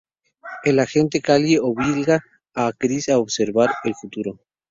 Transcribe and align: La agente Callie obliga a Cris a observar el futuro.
La 0.63 0.81
agente 0.81 1.21
Callie 1.21 1.59
obliga 1.59 2.17
a 2.55 2.67
Cris 2.75 3.07
a 3.09 3.19
observar 3.19 3.69
el 3.83 3.93
futuro. 3.93 4.39